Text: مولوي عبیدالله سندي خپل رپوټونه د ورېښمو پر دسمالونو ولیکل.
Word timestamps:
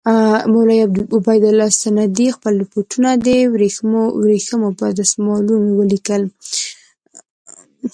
مولوي 0.51 0.79
عبیدالله 1.19 1.69
سندي 1.81 2.27
خپل 2.35 2.53
رپوټونه 2.63 3.09
د 3.25 3.27
ورېښمو 3.53 4.69
پر 4.79 4.89
دسمالونو 4.99 5.69
ولیکل. 5.79 6.23